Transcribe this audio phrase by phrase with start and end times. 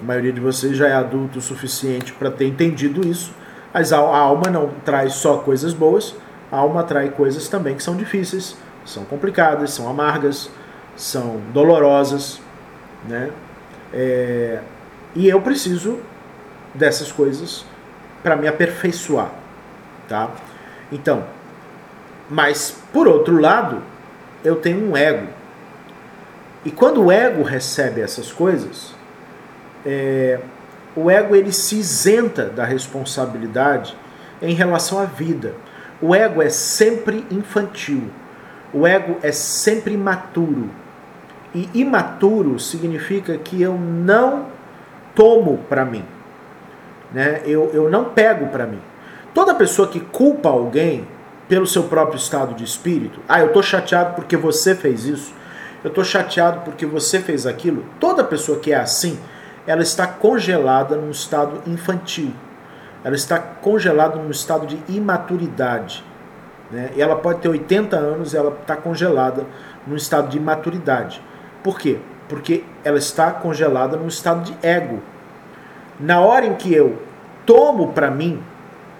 [0.00, 3.32] A maioria de vocês já é adulto o suficiente para ter entendido isso.
[3.72, 6.14] Mas a alma não traz só coisas boas,
[6.50, 10.50] a alma traz coisas também que são difíceis, são complicadas, são amargas,
[10.96, 12.40] são dolorosas,
[13.08, 13.30] né?
[13.92, 14.60] É,
[15.14, 15.98] e eu preciso
[16.74, 17.64] dessas coisas
[18.22, 19.30] para me aperfeiçoar,
[20.08, 20.30] tá?
[20.90, 21.24] Então,
[22.28, 23.82] mas por outro lado,
[24.44, 25.28] eu tenho um ego.
[26.64, 28.94] E quando o ego recebe essas coisas,
[29.84, 30.40] é,
[30.94, 33.96] o ego ele se isenta da responsabilidade
[34.42, 35.54] em relação à vida.
[36.00, 38.10] O ego é sempre infantil.
[38.72, 40.70] O ego é sempre imaturo.
[41.54, 44.46] E imaturo significa que eu não
[45.14, 46.04] tomo para mim.
[47.12, 47.42] Né?
[47.44, 48.80] Eu, eu não pego para mim.
[49.34, 51.06] Toda pessoa que culpa alguém
[51.48, 55.34] pelo seu próprio estado de espírito, ah, eu estou chateado porque você fez isso,
[55.82, 57.84] eu estou chateado porque você fez aquilo.
[57.98, 59.18] Toda pessoa que é assim,
[59.70, 62.32] ela está congelada num estado infantil.
[63.04, 66.04] Ela está congelada num estado de imaturidade.
[66.72, 66.90] Né?
[66.98, 69.46] Ela pode ter 80 anos e ela está congelada
[69.86, 71.22] num estado de imaturidade.
[71.62, 72.00] Por quê?
[72.28, 75.00] Porque ela está congelada num estado de ego.
[76.00, 77.00] Na hora em que eu
[77.46, 78.42] tomo para mim,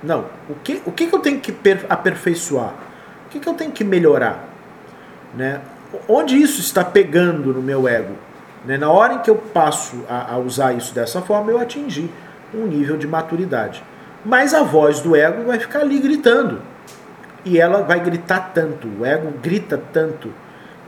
[0.00, 1.52] não, o que, o que, que eu tenho que
[1.88, 2.74] aperfeiçoar?
[3.26, 4.48] O que, que eu tenho que melhorar?
[5.34, 5.62] Né?
[6.08, 8.29] Onde isso está pegando no meu ego?
[8.64, 8.76] Né?
[8.76, 12.10] Na hora em que eu passo a, a usar isso dessa forma, eu atingi
[12.54, 13.82] um nível de maturidade.
[14.24, 16.60] Mas a voz do ego vai ficar ali gritando.
[17.44, 20.30] E ela vai gritar tanto, o ego grita tanto,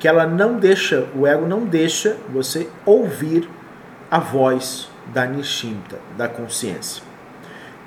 [0.00, 3.48] que ela não deixa, o ego não deixa você ouvir
[4.10, 7.04] a voz da Nishimta, da consciência.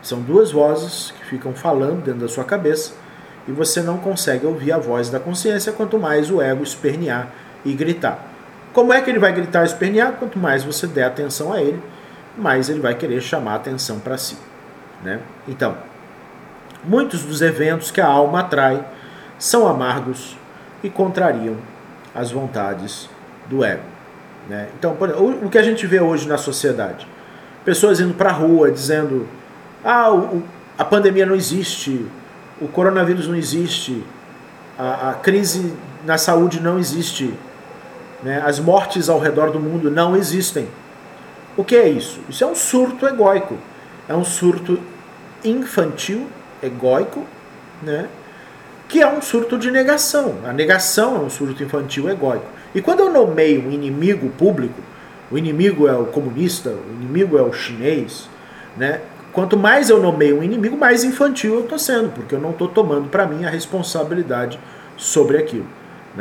[0.02, 2.94] São duas vozes que ficam falando dentro da sua cabeça
[3.48, 7.30] e você não consegue ouvir a voz da consciência, quanto mais o ego espernear
[7.66, 8.33] e gritar.
[8.74, 10.14] Como é que ele vai gritar e espernear?
[10.14, 11.82] Quanto mais você der atenção a ele,
[12.36, 14.36] mais ele vai querer chamar atenção para si.
[15.04, 15.20] Né?
[15.48, 15.78] Então,
[16.84, 18.84] muitos dos eventos que a alma atrai
[19.38, 20.36] são amargos
[20.84, 21.58] e contrariam
[22.16, 23.10] as vontades
[23.48, 23.84] do ego.
[24.50, 24.68] Né?
[24.78, 24.98] Então,
[25.42, 27.08] o que a gente vê hoje na sociedade?
[27.64, 29.28] Pessoas indo para a rua dizendo:
[29.84, 30.44] ah, o,
[30.78, 32.06] a pandemia não existe,
[32.60, 34.04] o coronavírus não existe,
[34.78, 35.74] a, a crise
[36.06, 37.34] na saúde não existe,
[38.24, 38.42] né?
[38.46, 40.68] As mortes ao redor do mundo não existem.
[41.56, 42.20] O que é isso?
[42.30, 43.58] Isso é um surto egóico.
[44.08, 44.80] É um surto
[45.44, 46.28] infantil,
[46.62, 47.26] egóico,
[47.82, 48.08] né?
[48.94, 50.36] que é um surto de negação.
[50.46, 52.46] A negação é um surto infantil egóico.
[52.76, 54.80] E quando eu nomeio um inimigo público,
[55.32, 58.30] o inimigo é o comunista, o inimigo é o chinês,
[58.78, 59.02] né?
[59.32, 62.68] Quanto mais eu nomeio um inimigo, mais infantil eu estou sendo, porque eu não estou
[62.68, 64.60] tomando para mim a responsabilidade
[64.96, 65.66] sobre aquilo.